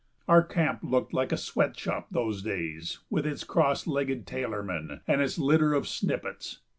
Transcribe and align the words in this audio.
Our 0.27 0.41
camp 0.41 0.79
looked 0.81 1.13
like 1.13 1.31
a 1.31 1.37
sweat 1.37 1.77
shop 1.77 2.07
those 2.09 2.41
days, 2.41 2.97
with 3.11 3.27
its 3.27 3.43
cross 3.43 3.85
legged 3.85 4.25
tailormen 4.25 5.01
and 5.07 5.21
its 5.21 5.37
litter 5.37 5.75
of 5.75 5.87
snippets. 5.87 6.57